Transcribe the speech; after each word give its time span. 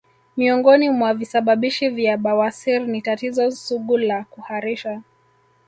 Miongoni 0.37 0.89
mwa 0.89 1.13
visababishi 1.13 1.89
vya 1.89 2.17
bawasir 2.17 2.87
ni 2.87 3.01
tatizo 3.01 3.51
sugu 3.51 3.97
la 3.97 4.23
kuharisha 4.23 5.01